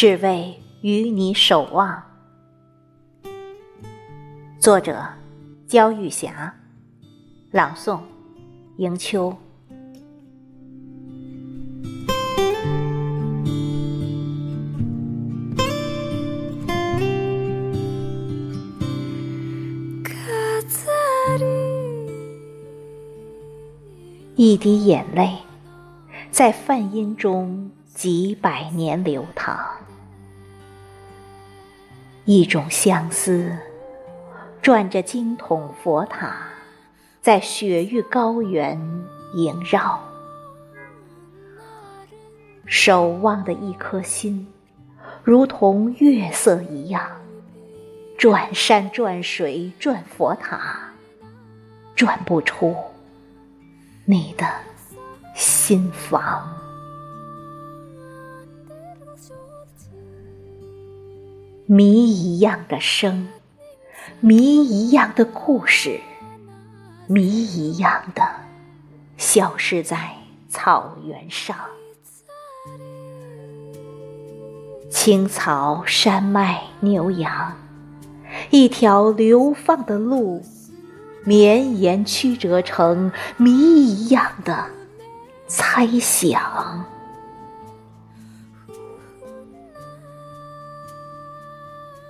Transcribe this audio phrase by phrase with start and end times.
[0.00, 2.00] 只为与你守望。
[4.60, 5.04] 作者：
[5.66, 6.54] 焦玉霞，
[7.50, 7.98] 朗诵：
[8.76, 9.36] 迎秋。
[24.36, 25.38] 一滴眼泪，
[26.30, 29.56] 在梵音中几百年流淌；
[32.30, 33.56] 一种相思，
[34.60, 36.36] 转着经筒佛塔，
[37.22, 38.78] 在雪域高原
[39.34, 39.98] 萦绕。
[42.66, 44.46] 守望的一颗心，
[45.24, 47.02] 如同月色一样，
[48.18, 50.92] 转山转水转佛塔，
[51.96, 52.76] 转不出。
[54.04, 54.46] 你的
[55.34, 56.46] 心房，
[61.70, 63.28] 谜一样的生，
[64.20, 66.00] 谜一样的故事，
[67.06, 68.26] 谜一样的
[69.18, 70.12] 消失在
[70.48, 71.54] 草原上。
[74.88, 77.52] 青草、山脉、牛羊，
[78.48, 80.42] 一条流放的路。
[81.24, 84.64] 绵延曲折成谜一样的
[85.46, 86.86] 猜想，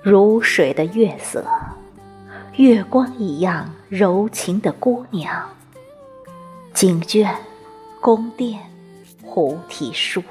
[0.03, 1.45] 如水的月色，
[2.57, 5.51] 月光一样柔情的姑娘，
[6.73, 7.35] 经卷、
[8.01, 8.61] 宫殿、
[9.27, 10.23] 菩提树，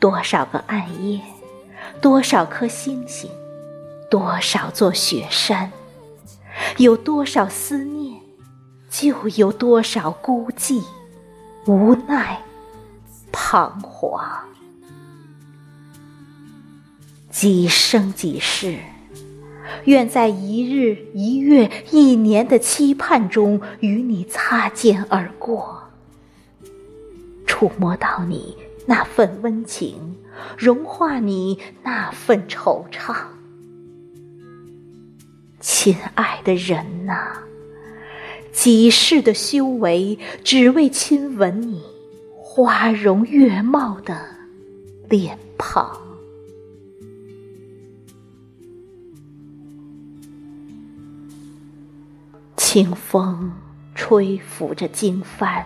[0.00, 1.20] 多少个暗夜，
[2.00, 3.30] 多少颗星星，
[4.10, 5.70] 多少座雪山。
[6.78, 8.20] 有多少思念，
[8.90, 10.82] 就有多少孤寂、
[11.66, 12.40] 无奈、
[13.32, 14.20] 彷徨。
[17.34, 18.78] 几生几世，
[19.86, 25.82] 愿在一日、一月、一年的期盼中，与你擦肩而过，
[27.44, 28.56] 触摸到你
[28.86, 30.14] 那份温情，
[30.56, 33.16] 融化你那份惆怅。
[35.58, 37.38] 亲爱的人呐，
[38.52, 41.82] 几世的修为，只为亲吻你
[42.40, 44.16] 花容月貌的
[45.08, 46.03] 脸庞。
[52.74, 53.52] 清风
[53.94, 55.62] 吹拂着经幡，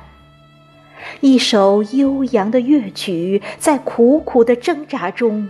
[1.22, 5.48] 一首悠扬的乐曲，在苦苦的挣扎中，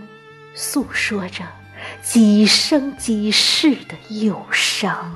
[0.53, 1.43] 诉说着。
[2.01, 5.13] 几生几世的忧伤，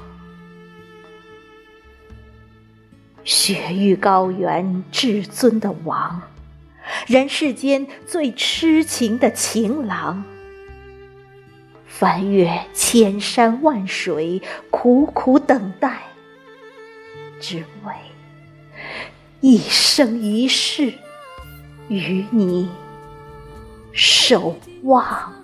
[3.23, 6.23] 雪域高原至尊的王，
[7.07, 10.25] 人世间最痴情的情郎，
[11.85, 16.01] 翻越千山万水，苦苦等待，
[17.43, 17.93] 只为
[19.41, 20.93] 一生一世
[21.89, 22.69] 与你
[23.91, 25.42] 守望。